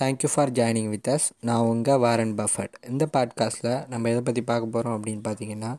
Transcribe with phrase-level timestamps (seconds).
[0.00, 4.66] Thank you for joining with us நான் உங்கள் Warren Buffett இந்த பாட்காஸ்ட்டில் நம்ம எதை பற்றி பார்க்க
[4.66, 5.70] போகிறோம் அப்படின்னு பார்த்தீங்கன்னா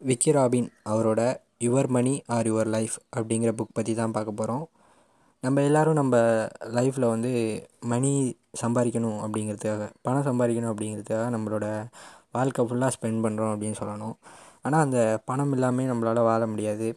[0.00, 1.20] விக்கி ராபின் அவரோட
[1.64, 4.64] your money or your life அப்படிங்கிற புக் பற்றி தான் பார்க்க போகிறோம்
[5.42, 6.16] நம்ம எல்லோரும் நம்ம
[6.74, 7.32] லைஃப்பில் வந்து
[7.80, 8.12] மணி
[8.62, 11.66] சம்பாதிக்கணும் அப்படிங்கிறதுக்காக பணம் சம்பாதிக்கணும் அப்படிங்கிறதுக்காக நம்மளோட
[12.32, 14.16] வாழ்க்கை ஃபுல்லாக ஸ்பெண்ட் பண்ணுறோம் அப்படின்னு சொல்லணும்.
[14.62, 16.88] ஆனால் அந்த பணம் இல்லாமல் நம்மளால் வாழ முடியாது.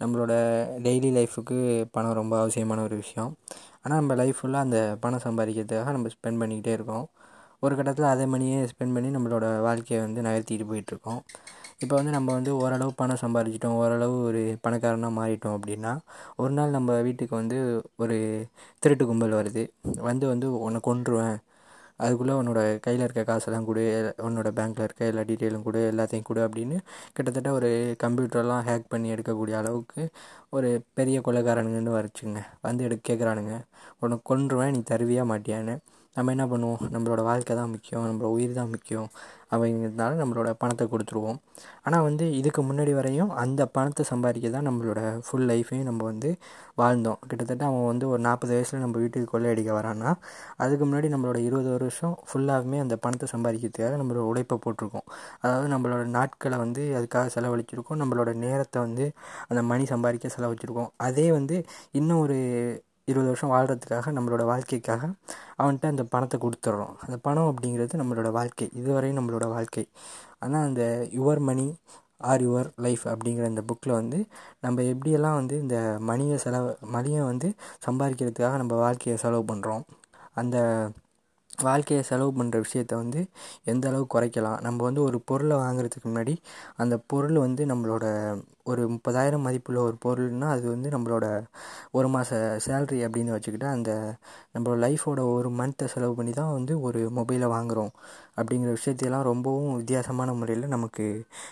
[0.00, 0.32] நம்மளோட
[0.86, 1.58] டெய்லி லைஃபுக்கு
[1.90, 3.30] பணம் ரொம்ப அவசியமான ஒரு விஷயம்.
[3.84, 7.06] ஆனால் நம்ம லைஃப் ஃபுல்லாக அந்த பணம் சம்பாதிக்கிறதுக்காக நம்ம ஸ்பெண்ட் பண்ணிக்கிட்டே இருக்கோம்.
[7.62, 11.20] ஒரு கட்டத்தில் அதே மணியே ஸ்பெண்ட் பண்ணி நம்மளோட வாழ்க்கையை வந்து நகர்த்திட்டு போயிட்டுருக்கோம்.
[11.82, 15.92] இப்போ வந்து நம்ம வந்து ஓரளவு பணம் சம்பாதிச்சிட்டோம் ஓரளவு ஒரு பணக்காரனாக மாறிட்டோம் அப்படின்னா
[16.36, 17.58] ஒரு நாள் நம்ம வீட்டுக்கு வந்து
[17.96, 18.16] ஒரு
[18.82, 19.64] திருட்டு கும்பல் வருது.
[20.08, 21.36] வந்து வந்து உன்னை கொன்றுவேன்
[22.00, 23.82] அதுக்குள்ளே உன்னோட கையில் இருக்க காசெல்லாம் கொடு
[24.22, 26.76] உன்னோட பேங்க்கில் இருக்க எல்லா டீட்டெயிலும் கொடு எல்லாத்தையும் கொடு அப்படின்னு
[27.16, 27.70] கிட்டத்தட்ட ஒரு
[28.04, 30.02] கம்ப்யூட்டர்லாம் ஹேக் பண்ணி எடுக்கக்கூடிய அளவுக்கு
[30.50, 33.54] ஒரு பெரிய கொலைகாரனுங்கன்னு வரைச்சுங்க வந்து எடுக்க கேட்குறானுங்க
[34.00, 35.76] உன்னை கொன்றுவேன் நீ தருவியா மாட்டியான்னு.
[36.16, 36.82] நம்ம என்ன பண்ணுவோம்?
[36.94, 38.04] நம்மளோட வாழ்க்கை தான் முக்கியம்.
[38.08, 39.08] நம்மளோட உயிர் தான் முக்கியம்
[39.52, 41.38] அப்படிங்கிறதுனால நம்மளோட பணத்தை கொடுத்துருவோம்.
[41.86, 46.30] ஆனால் வந்து இதுக்கு முன்னாடி வரையும் அந்த பணத்தை சம்பாதிக்க தான் நம்மளோட ஃபுல் லைஃப்பையும் நம்ம வந்து
[46.82, 47.18] வாழ்ந்தோம்.
[47.30, 50.12] கிட்டத்தட்ட அவன் வந்து ஒரு நாற்பது வயசில் நம்ம வீட்டுக்கு கொள்ளையடிக்க வரான்னா
[50.64, 55.06] அதுக்கு முன்னாடி நம்மளோட இருபது வருஷம் ஃபுல்லாகவே அந்த பணத்தை சம்பாதிக்கிறதுக்காக நம்மளோட உழைப்பை போட்டிருக்கோம்.
[55.44, 58.00] அதாவது நம்மளோட நாட்களை வந்து அதுக்காக செலவழிச்சிருக்கோம்.
[58.04, 59.06] நம்மளோட நேரத்தை வந்து
[59.50, 60.90] அந்த மணி சம்பாதிக்க செலவழிச்சிருக்கோம்.
[61.08, 61.58] அதே வந்து
[62.00, 62.38] இன்னும் ஒரு
[63.08, 65.02] இருபது வருஷம் வாழ்கிறதுக்காக நம்மளோட வாழ்க்கைக்காக
[65.58, 68.66] அவன்கிட்ட அந்த பணத்தை கொடுத்துட்றோம் அந்த பணம் அப்படிங்கிறது நம்மளோட வாழ்க்கை.
[68.80, 69.84] இதுவரையும் நம்மளோட வாழ்க்கை.
[70.40, 70.82] ஆனால் அந்த
[71.14, 71.66] your money
[72.22, 74.18] or your life அப்படிங்கிற இந்த புக்கில் வந்து
[74.60, 77.48] நம்ம எப்படியெல்லாம் வந்து இந்த மணியை செலவு மணியை வந்து
[77.86, 79.84] சம்பாதிக்கிறதுக்காக நம்ம வாழ்க்கையை செலவு பண்ணுறோம்
[80.34, 80.56] அந்த
[81.58, 83.20] வாழ்க்கையை செலவு பண்ணுற விஷயத்த வந்து
[83.64, 84.60] எந்த அளவு குறைக்கலாம்?
[84.60, 86.34] நம்ம வந்து ஒரு பொருளை வாங்குறதுக்கு முன்னாடி
[86.76, 88.04] அந்த பொருள் வந்து நம்மளோட
[88.64, 91.26] ஒரு முப்பதாயிரம் மதிப்புள்ள ஒரு பொருள்னால் அது வந்து நம்மளோட
[91.92, 92.34] ஒரு மாத
[92.66, 93.90] சேல்ரி அப்படின்னு வச்சுக்கிட்டு அந்த
[94.54, 97.92] நம்மளோட லைஃபோட ஒரு மந்த்தை செலவு பண்ணி தான் வந்து ஒரு மொபைலை வாங்குகிறோம்
[98.36, 101.04] அப்படிங்கிற விஷயத்தையெல்லாம் ரொம்பவும் வித்தியாசமான முறையில் நமக்கு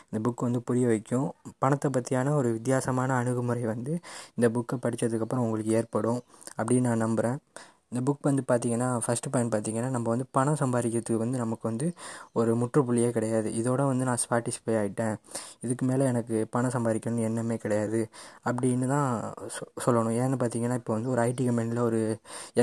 [0.05, 1.29] இந்த புக் வந்து புரிய வைக்கும்.
[1.59, 3.93] பணத்தை பற்றியான ஒரு வித்தியாசமான அணுகுமுறை வந்து
[4.37, 6.21] இந்த புக்கை படித்ததுக்கப்புறம் உங்களுக்கு ஏற்படும்
[6.59, 7.39] அப்படின்னு நான் நம்புகிறேன்
[7.93, 11.87] இந்த புக் வந்து பார்த்திங்கன்னா ஃபஸ்ட்டு பாயிண்ட் பார்த்திங்கன்னா நம்ம வந்து பணம் சம்பாதிக்கிறதுக்கு வந்து நமக்கு வந்து
[12.41, 13.49] ஒரு முற்றுப்புள்ளியே கிடையாது.
[13.61, 15.15] இதோட வந்து நான் சாட்டிஸ்ஃபை ஆகிட்டேன்
[15.65, 18.01] இதுக்கு மேலே எனக்கு பணம் சம்பாதிக்கணும்னு எண்ணமே கிடையாது
[18.49, 19.09] அப்படின்னு தான்
[19.57, 20.15] சொ சொல்லணும்.
[20.23, 22.01] ஏன்னு பார்த்தீங்கன்னா இப்போ வந்து ஒரு ஐடி கம்பெனியில் ஒரு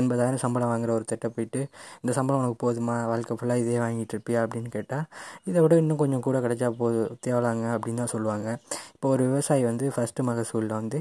[0.00, 1.62] எண்பதாயிரம் சம்பளம் வாங்குற ஒரு திட்ட போயிட்டு
[2.02, 2.96] இந்த சம்பளம் உனக்கு போதுமா?
[3.12, 4.42] வாழ்க்கை ஃபுல்லாக இதே வாங்கிட்டு இருப்பியா?
[4.46, 5.06] அப்படின்னு கேட்டால்
[5.50, 8.48] இதை விட இன்னும் கொஞ்சம் கூட கிடைச்சா போதும் தேவலாங்க அப்படின்னு தான் சொல்லுவாங்க.
[8.94, 10.98] இப்போ ஒரு விவசாயி வந்து ஃபஸ்ட்டு மகசூலில் வந்து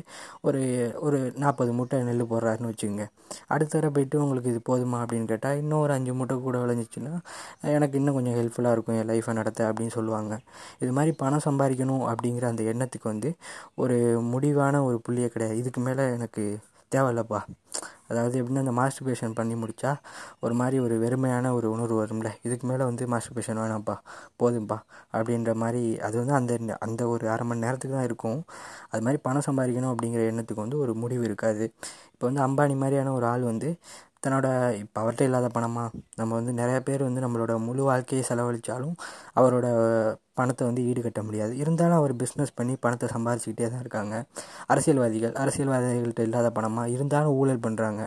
[0.48, 0.62] ஒரு
[1.08, 3.06] ஒரு நாற்பது மூட்டை நெல் போடுறாருன்னு வச்சுக்கோங்க.
[3.54, 7.14] அடுத்த தடவை போயிட்டு உங்களுக்கு இது போதுமா அப்படின்னு கேட்டால் இன்னும் ஒரு அஞ்சு மூட்டை கூட விளைஞ்சிச்சுன்னா
[7.76, 10.34] எனக்கு இன்னும் கொஞ்சம் ஹெல்ப்ஃபுல்லாக இருக்கும் என் லைஃப்பை நடத்த அப்படின்னு சொல்லுவாங்க.
[10.84, 13.32] இது மாதிரி பணம் சம்பாதிக்கணும் அப்படிங்கிற அந்த எண்ணத்துக்கு வந்து
[13.76, 13.98] ஒரு
[14.34, 15.58] முடிவான ஒரு புள்ளியே கிடையாது.
[15.64, 16.44] இதுக்கு மேலே எனக்கு
[16.92, 17.40] தேவையில்லப்பா.
[18.12, 19.92] அதாவது எப்படின்னா அந்த மாஸ்டர்பேஷன் பண்ணி முடித்தா
[20.44, 22.30] ஒரு மாதிரி ஒரு வெறுமையான ஒரு உணர்வு வரும்ல.
[22.48, 23.96] இதுக்கு மேலே வந்து மாஸ்டர்பேஷன் வேணாம்ப்பா
[24.42, 24.78] போதும்ப்பா
[25.14, 28.40] அப்படின்ற மாதிரி அது வந்து அந்த அந்த ஒரு அரை மணி நேரத்துக்கு தான் இருக்கும்.
[28.92, 31.66] அது மாதிரி பணம் சம்பாதிக்கணும் அப்படிங்கிற எண்ணத்துக்கு வந்து ஒரு முடிவு இருக்காது.
[32.14, 33.70] இப்போ வந்து அம்பானி மாதிரியான ஒரு ஆள் வந்து
[34.24, 38.96] தன்னோட இப்போ அவர்கிட்ட இல்லாத பணமாக நம்ம வந்து நிறையா பேர் வந்து நம்மளோட முழு வாழ்க்கையை செலவழித்தாலும்
[39.36, 39.68] அவரோட
[40.42, 41.54] பணத்தை வந்து ஈடுகட்ட முடியாது.
[41.64, 44.16] இருந்தாலும் அவர் பிஸ்னஸ் பண்ணி பணத்தை சம்பாதிச்சிக்கிட்டே தான் இருக்காங்க.
[44.74, 48.02] அரசியல்வாதிகள் அரசியல்வாதிகள்கிட்ட இல்லாத பணமாக இருந்தாலும் ஊழல் பண்ணுறாங்க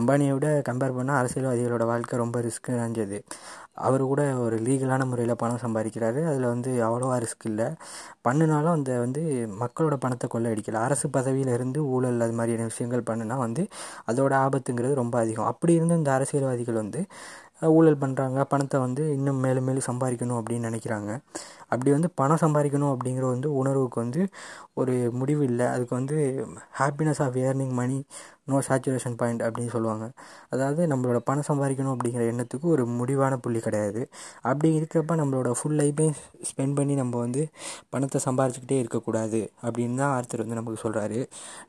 [0.00, 3.18] அம்பானியை விட கம்பேர் பண்ணால் அரசியல்வாதிகளோட வாழ்க்கை ரொம்ப ரிஸ்க்கு நினைஞ்சது
[3.86, 6.20] அவர் கூட ஒரு லீகலான முறையில் பணம் சம்பாதிக்கிறாரு.
[6.30, 7.68] அதில் வந்து அவ்வளோவா ரிஸ்க் இல்லை.
[8.26, 9.22] பண்ணினாலும் அந்த வந்து
[9.62, 10.80] மக்களோட பணத்தை கொள்ளையடிக்கல.
[10.88, 13.62] அரசு பதவியில் இருந்து ஊழல் அது மாதிரியான விஷயங்கள் பண்ணுனா வந்து
[14.12, 15.48] அதோட ஆபத்துங்கிறது ரொம்ப அதிகம்.
[15.52, 17.02] அப்படி இருந்து இந்த அரசியல்வாதிகள் வந்து
[17.68, 21.10] ஊழல் பண்ணுறாங்க பணத்தை வந்து இன்னும் மேலும் மேலும் சம்பாதிக்கணும் அப்படின்னு நினைக்கிறாங்க.
[21.68, 24.22] அப்படி வந்து பணம் சம்பாதிக்கணும் அப்படிங்கிற வந்து உணர்வுக்கு வந்து
[24.74, 25.66] ஒரு முடிவு இல்லை.
[25.66, 26.16] அதுக்கு வந்து
[26.78, 27.98] happiness of earning money
[28.48, 30.06] no saturation point அப்படின்னு சொல்லுவாங்க.
[30.54, 34.02] அதாவது நம்மளோட பணம் சம்பாதிக்கணும் அப்படிங்கிற எண்ணத்துக்கு ஒரு முடிவான புள்ளி கிடையாது.
[34.50, 36.16] அப்படி இருக்கிறப்ப நம்மளோட ஃபுல் லைஃப்பையும்
[36.50, 37.42] ஸ்பெண்ட் பண்ணி நம்ம வந்து
[37.94, 41.20] பணத்தை சம்பாரிச்சுக்கிட்டே இருக்கக்கூடாது அப்படின்னு தான் ஆர்த்தர் வந்து நமக்கு சொல்கிறாரு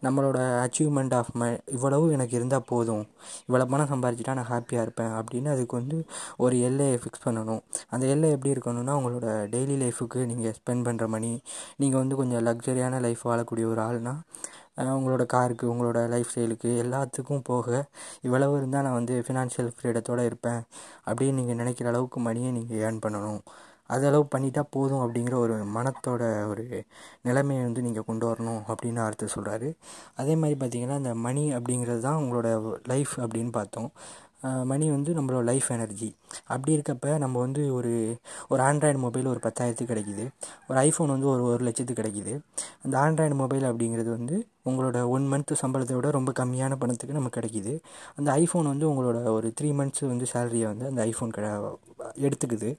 [0.06, 3.04] நம்மளோட அச்சீவ்மெண்ட் ஆஃப் மை இவ்வளவு எனக்கு இருந்தால் போதும்.
[3.48, 6.00] இவ்வளோ பணம் சம்பாதிச்சிட்டா நான் ஹாப்பியாக இருப்பேன் அப்படின்னு அதுக்கு வந்து
[6.46, 7.62] ஒரு எல்லையை ஃபிக்ஸ் பண்ணணும்.
[7.94, 11.32] அந்த எல்லை எப்படி இருக்கணும்னா உங்களோட டெய்லி லைஃபுக்கு நீங்கள் ஸ்பெண்ட் பண்ணுற மணி
[11.82, 14.22] நீங்கள் வந்து கொஞ்சம் லக்ஸரியான லைஃப் வாழக்கூடிய ஒரு ஆள்னால்
[14.78, 17.68] உங்களோட காருக்கு உங்களோட லைஃப் ஸ்டைலுக்கு எல்லாத்துக்கும் போக
[18.22, 20.62] இவ்வளவு இருந்தால் நான் வந்து ஃபினான்ஷியல் ஃப்ரீடத்தோடு இருப்பேன்.
[21.10, 23.42] அப்படின்னு நீங்கள் நினைக்கிற அளவுக்கு மணியை நீங்கள் ஏர்ன் பண்ணணும்.
[23.94, 26.64] அது அளவு பண்ணிட்டா போதும் அப்படிங்கிற ஒரு மனத்தோட ஒரு
[27.22, 29.70] நிலைமையை வந்து நீங்கள் கொண்டு வரணும் அப்படின்னு அர்த்தம் சொல்கிறாரு
[30.16, 32.50] அதே மாதிரி பார்த்திங்கன்னா இந்த மணி அப்படிங்கிறது தான் உங்களோட
[32.88, 33.90] லைஃப் அப்படின்னு பார்த்தோம்.
[34.70, 36.08] மணி வந்து நம்மளோட லைஃப் எனர்ஜி
[36.54, 37.92] அப்படி இருக்கப்ப நம்ம வந்து ஒரு
[38.50, 40.26] ஒரு ஆண்ட்ராய்டு மொபைல் ஒரு பத்தாயிரத்துக்கு கிடைக்கிது.
[40.70, 42.34] ஒரு ஐஃபோன் வந்து ஒரு ஒரு லட்சத்துக்கு கிடைக்கிது.
[42.84, 44.38] அந்த ஆண்ட்ராய்டு மொபைல் அப்படிங்கிறது வந்து
[44.70, 47.80] உங்களோட ஒன் மந்த்து சம்பளத்தை விட ரொம்ப கம்மியான பணத்துக்கு நமக்கு கிடைக்கிது.
[48.16, 51.42] அந்த ஐஃபோன் வந்து உங்களோட ஒரு த்ரீ மந்த்ஸ் வந்து சேலரியை வந்து அந்த ஐஃபோன் க
[52.28, 52.70] எடுத்துக்குது.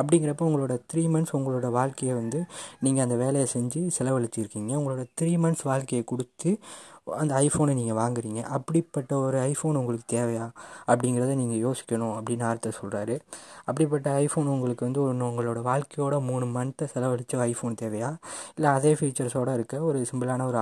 [0.00, 2.44] அப்படிங்கிறப்ப உங்களோட த்ரீ மந்த்ஸ் உங்களோட வாழ்க்கையை வந்து
[2.80, 4.72] நீங்கள் அந்த வேலையை செஞ்சு செலவழிச்சிருக்கீங்க.
[4.80, 6.58] உங்களோட த்ரீ மந்த்ஸ் வாழ்க்கையை கொடுத்து
[7.04, 8.40] அந்த ஐஃபோனை நீங்கள் வாங்குறீங்க.
[8.56, 10.44] அப்படிப்பட்ட ஒரு ஐஃபோன் உங்களுக்கு தேவையா?
[10.86, 13.18] அப்படிங்கிறத நீங்கள் யோசிக்கணும் அப்படின்னு ஆர்த்தர் சொல்கிறாரு
[13.64, 18.10] அப்படிப்பட்ட ஐஃபோன் உங்களுக்கு வந்து ஒன்று உங்களோட வாழ்க்கையோட மூணு மந்த்தை செலவழித்த ஐஃபோன் தேவையா?
[18.54, 20.58] இல்லை அதே ஃபீச்சர்ஸோடு இருக்க ஒரு சிம்பிளான ஒரு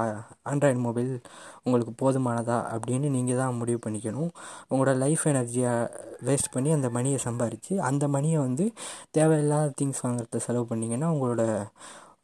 [0.50, 1.20] ஆண்ட்ராய்டு மொபைல்
[1.62, 4.31] உங்களுக்கு போதுமானதா அப்படின்னு நீங்கள் தான் முடிவு பண்ணிக்கணும்.
[4.70, 5.90] உங்களோட லைஃப் எனர்ஜியை
[6.25, 8.72] வேஸ்ட் பண்ணி அந்த மணியை சம்பாரித்து அந்த மணியை வந்து
[9.11, 11.62] தேவையில்லாத திங்ஸ் வாங்குறத செலவு பண்ணிங்கன்னா உங்களோட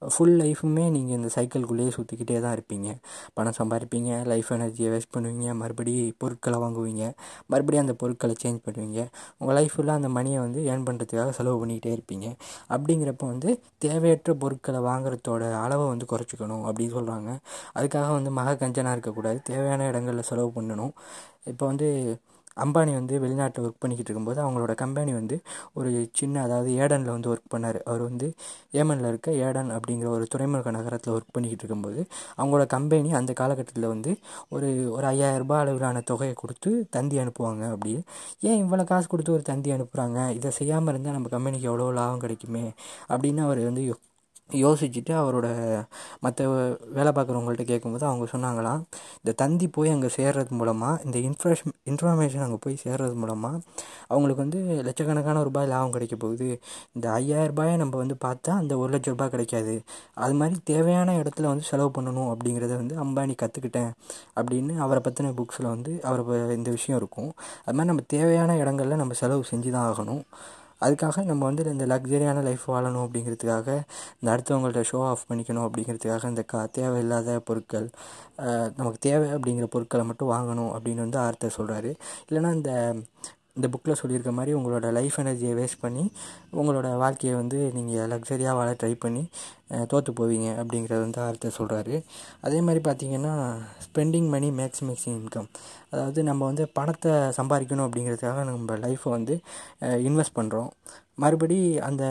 [0.02, 2.88] ஃபுல் லைஃபுமே நீங்கள் இந்த சைக்கிள்குள்ளேயே சுற்றிக்கிட்டே தான் இருப்பீங்க.
[3.36, 7.04] பணம் சம்பாதிப்பீங்க லைஃப் எனர்ஜியை வேஸ்ட் பண்ணுவீங்க மறுபடி பொருட்களை வாங்குவீங்க
[7.52, 9.00] மறுபடியும் அந்த பொருட்களை சேஞ்ச் பண்ணுவீங்க.
[9.38, 12.28] உங்கள் லைஃப் ஃபுல்லாக அந்த மணியை வந்து ஏர்ன் பண்ணுறதுக்காக செலவு பண்ணிக்கிட்டே இருப்பீங்க.
[12.74, 17.32] அப்படிங்கிறப்ப வந்து தேவையற்ற பொருட்களை வாங்குறதோட அளவை வந்து குறைச்சிக்கணும் அப்படின்னு சொல்கிறாங்க
[17.78, 19.40] அதுக்காக வந்து மக கஞ்சனாக இருக்கக்கூடாது.
[19.50, 20.94] தேவையான இடங்களில் செலவு பண்ணணும்.
[21.52, 21.88] இப்போ வந்து
[22.56, 25.36] அம்பானி வந்து வெளிநாட்டில் ஒர்க் பண்ணிக்கிட்டு இருக்கும்போது அவங்களோட கம்பெனி வந்து
[25.74, 27.78] ஒரு சின்ன அதாவது ஏடனில் வந்து ஒர்க் பண்ணார்.
[27.86, 28.28] அவர் வந்து
[28.74, 32.00] ஏமனில் இருக்க ஏடன் அப்படிங்கிற ஒரு துறைமுக நகரத்தில் ஒர்க் பண்ணிக்கிட்டு இருக்கும்போது
[32.38, 34.12] அவங்களோட கம்பெனி அந்த காலகட்டத்தில் வந்து
[34.54, 36.54] ஒரு ஒரு ஐயாயிரரூபா அளவிலான தொகையை கொடுத்து
[36.90, 37.92] தந்தி அனுப்புவாங்க அப்படி
[38.42, 42.64] ஏன் இவ்வளோ காசு கொடுத்து ஒரு தந்தி அனுப்புகிறாங்க இதை செய்யாமல் இருந்தால் நம்ம கம்பெனிக்கு எவ்வளோ லாபம் கிடைக்குமே?
[43.10, 43.84] அப்படின்னு அவர் வந்து
[44.50, 45.46] யோசிச்சுட்டு அவரோட
[46.24, 46.48] மற்ற
[46.96, 48.80] வேலை பார்க்குறவங்கள்ட்ட கேட்கும்போது அவங்க சொன்னாங்களாம்
[49.20, 53.60] இந்த தந்தி போய் அங்கே சேர்றது மூலமாக இந்த இன்ஃப்ரேஷன் இன்ஃபர்மேஷன் அங்கே போய் சேர்றது மூலமாக
[54.08, 56.48] அவங்களுக்கு வந்து லட்சக்கணக்கான ரூபாய் லாபம் கிடைக்க போகுது.
[56.96, 59.74] இந்த ஐயாயிரரூபாயை நம்ம வந்து பார்த்தா அந்த ஒரு லட்ச ரூபாய் கிடைக்காது.
[60.24, 63.90] அது மாதிரி தேவையான இடத்துல வந்து செலவு பண்ணணும் அப்படிங்கிறத வந்து அம்பானி கற்றுக்கிட்டேன்
[64.38, 67.30] அப்படின்னு அவரை பற்றின புக்ஸில் வந்து அவரை இந்த விஷயம் இருக்கும்.
[67.66, 70.22] அது மாதிரி நம்ம தேவையான இடங்களில் நம்ம செலவு செஞ்சு தான் ஆகணும்.
[70.80, 73.68] அதுக்காக நம்ம வந்து இந்த லக்ஸரியான லைஃப் வாழணும் அப்படிங்கிறதுக்காக
[74.18, 77.88] இந்த அடுத்தவங்கள்ட்ட ஷோ ஆஃப் பண்ணிக்கணும் அப்படிங்கிறதுக்காக இந்த கா தேவையில்லாத பொருட்கள்
[78.76, 81.92] நமக்கு தேவை அப்படிங்கிற பொருட்களை மட்டும் வாங்கணும் அப்படின்னு வந்து ஆர்த்தர் சொல்கிறாரு
[82.28, 82.72] இல்லைனா இந்த
[83.56, 86.04] இந்த புக்கில் சொல்லியிருக்க மாதிரி உங்களோட லைஃப் எனர்ஜியை வேஸ்ட் பண்ணி
[86.52, 89.22] உங்களோட வாழ்க்கையை வந்து நீங்கள் லக்ஸரியாக வாழ ட்ரை பண்ணி
[89.86, 91.96] தோற்று போவீங்க அப்படிங்கிறத வந்து ஆர்த்தர் சொல்கிறாரு
[92.40, 93.34] அதே மாதிரி பார்த்திங்கன்னா
[93.86, 95.48] spending money makes maxing income
[95.90, 99.36] அதாவது நம்ம வந்து பணத்தை சம்பாதிக்கணும் அப்படிங்கிறதுக்காக நம்ம லைஃப்பை வந்து
[100.02, 100.70] இன்வெஸ்ட் பண்ணுறோம்
[101.16, 102.04] மறுபடி அந்த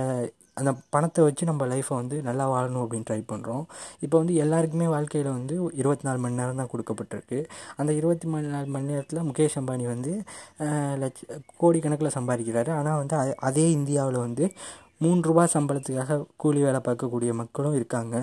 [0.60, 3.64] அந்த பணத்தை வச்சு நம்ம லைஃப்பை வந்து நல்லா வாழணும் அப்படின்னு ட்ரை பண்ணுறோம்
[4.06, 7.40] இப்போ வந்து எல்லாருக்குமே வாழ்க்கையில் வந்து இருபத்தி நாலு மணி நேரம் தான் கொடுக்கப்பட்டிருக்கு.
[7.80, 10.14] அந்த இருபத்தி மணி நாலு மணி நேரத்தில் முகேஷ் அம்பானி வந்து
[11.04, 12.72] லட்ச கோடிக்கணக்கில் சம்பாதிக்கிறாரு.
[12.80, 13.18] ஆனால் வந்து
[13.50, 14.48] அதே இந்தியாவில் வந்து
[15.02, 18.16] மூன்று ரூபா சம்பளத்துக்காக கூலி வேலை பார்க்கக்கூடிய மக்களும் இருக்காங்க.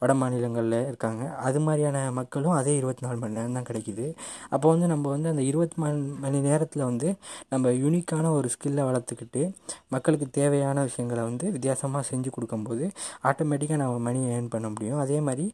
[0.00, 1.22] வட மாநிலங்களில் இருக்காங்க.
[1.46, 4.06] அது மாதிரியான மக்களும் அதே இருபத்தி நாலு மணி நேரம் தான் கிடைக்கிது.
[4.54, 7.08] அப்போ வந்து நம்ம வந்து அந்த இருபத்தி நாலு மணி நேரத்தில் வந்து
[7.52, 9.42] நம்ம யூனிக்கான ஒரு ஸ்கில்லை வளர்த்துக்கிட்டு
[9.88, 12.86] மக்களுக்கு தேவையான விஷயங்களை வந்து வித்தியாசமாக செஞ்சு கொடுக்கும்போது
[13.30, 15.00] ஆட்டோமேட்டிக்காக நம்ம மணி ஏர்ன் பண்ண முடியும்.
[15.04, 15.46] அதே மாதிரி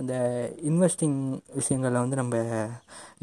[0.00, 0.14] அந்த
[0.70, 1.18] இன்வெஸ்டிங்
[1.58, 2.36] விஷயங்களில் வந்து நம்ம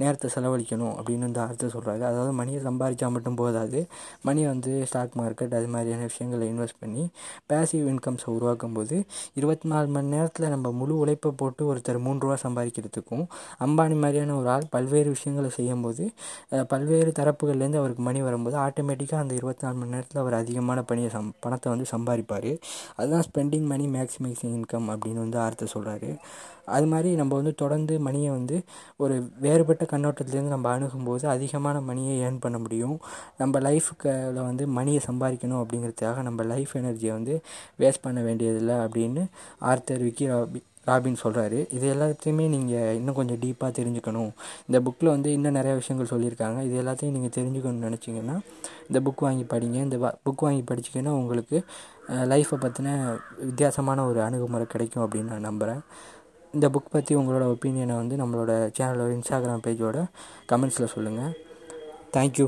[0.04, 3.82] நேரத்தை செலவழிக்கணும் அப்படின்னு வந்து அர்த்தம் சொல்கிறாங்க அதாவது மணியை சம்பாதிச்சா மட்டும் போதாது.
[4.28, 6.91] மணியை வந்து ஸ்டாக் மார்க்கெட் அது மாதிரியான விஷயங்களை இன்வெஸ்ட் பண்ணி
[7.54, 8.98] பேசிவ் இன்கம்ஸை உருவாக்கும் போது
[9.34, 13.26] இருபத்தி நாலு மணி நேரத்தில் நம்ம முழு உழைப்பை போட்டு ஒருத்தர் மூணு ரூபா சம்பாதிக்கிறதுக்கும்
[13.60, 16.06] அம்பானி மாதிரியான ஒரு ஆள் பல்வேறு விஷயங்களை செய்யும்போது
[16.68, 21.34] பல்வேறு தரப்புகள்லேருந்து அவருக்கு மணி வரும்போது ஆட்டோமேட்டிக்காக அந்த இருபத்தி நாலு மணி நேரத்தில் அவர் அதிகமான பணியை சம்
[21.40, 22.52] பணத்தை வந்து சம்பாதிப்பார்.
[22.96, 26.10] அதுதான் ஸ்பெண்டிங் மணி மேக்ஸிமைசிங் இன்கம் அப்படின்னு வந்து ஆர்த்த சொல்கிறாரு
[26.66, 28.58] அது மாதிரி நம்ம வந்து தொடர்ந்து மணியை வந்து
[29.04, 32.96] ஒரு வேறுபட்ட கண்ணோட்டத்துலேருந்து நம்ம அணுகும்போது அதிகமான மணியை ஏர்ன் பண்ண முடியும்.
[33.38, 37.36] நம்ம லைஃபுக்கில் வந்து மணியை சம்பாதிக்கணும் அப்படிங்கிறதுக்காக நம்ம லைஃப் எனர்ஜியை வந்து
[37.84, 39.24] வேஸ்ட் பண்ண வேண்டியதில்லை அப்படின்னு
[39.72, 44.32] ஆர்த்தர் விக்கி ராபி ராபின் சொல்கிறாரு இது எல்லாத்தையுமே நீங்கள் இன்னும் கொஞ்சம் டீப்பாக தெரிஞ்சுக்கணும்.
[44.68, 46.60] இந்த புக்கில் வந்து இன்னும் நிறையா விஷயங்கள் சொல்லியிருக்காங்க.
[46.68, 48.38] இது எல்லாத்தையும் நீங்கள் தெரிஞ்சுக்கணும்னு நினச்சிங்கன்னா
[48.88, 49.78] இந்த புக் வாங்கி படிங்க.
[49.88, 51.60] இந்த புக் வாங்கி படிச்சிங்கன்னா உங்களுக்கு
[52.34, 52.90] லைஃப்பை பற்றின
[53.48, 55.82] வித்தியாசமான ஒரு அணுகுமுறை கிடைக்கும் அப்படின்னு நான் நம்புகிறேன்
[56.54, 60.00] இந்த புக் பற்றி உங்களோட ஒப்பீனியனை வந்து நம்மளோட சேனலோட இன்ஸ்டாகிராம் பேஜோட
[60.52, 61.36] கமெண்ட்ஸில் சொல்லுங்கள்
[62.18, 62.48] தேங்க்யூ